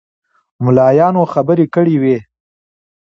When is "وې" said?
2.01-2.17